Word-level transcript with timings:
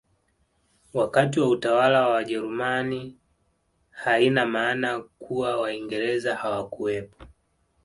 Wakati 0.93 1.39
wa 1.39 1.49
utawala 1.49 2.01
wa 2.01 2.09
wajerumani 2.13 3.17
haina 3.91 4.45
maana 4.45 4.99
kuwa 4.99 5.57
waingereza 5.61 6.35
hawakuwepo 6.35 7.23